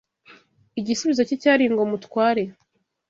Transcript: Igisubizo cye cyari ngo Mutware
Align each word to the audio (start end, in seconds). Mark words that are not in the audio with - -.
Igisubizo 0.79 1.21
cye 1.27 1.35
cyari 1.41 1.63
ngo 1.71 1.83
Mutware 1.91 2.43